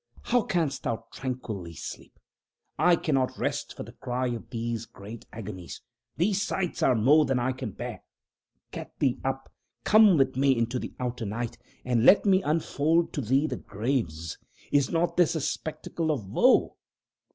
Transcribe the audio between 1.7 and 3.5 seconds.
sleep? I cannot